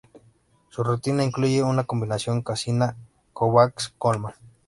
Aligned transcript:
Su 0.69 0.83
rutina 0.83 1.23
incluye 1.23 1.61
una 1.61 1.83
combinación 1.83 2.41
Cassina-Kovacs-Kolman. 2.41 4.33